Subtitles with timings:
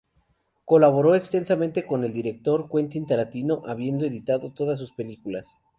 [0.65, 5.45] Colaboró extensamente con el director Quentin Tarantino, habiendo editado todas sus películas.